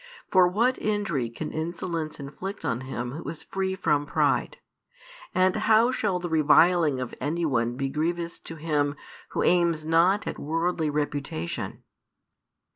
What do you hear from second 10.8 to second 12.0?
reputation?